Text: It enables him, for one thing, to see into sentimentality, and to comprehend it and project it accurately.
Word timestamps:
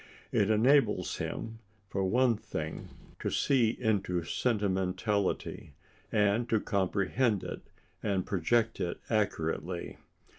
It 0.31 0.49
enables 0.49 1.17
him, 1.17 1.59
for 1.87 2.03
one 2.03 2.35
thing, 2.35 2.89
to 3.19 3.29
see 3.29 3.77
into 3.79 4.23
sentimentality, 4.23 5.75
and 6.11 6.49
to 6.49 6.59
comprehend 6.59 7.43
it 7.43 7.61
and 8.01 8.25
project 8.25 8.79
it 8.79 8.99
accurately. 9.11 9.97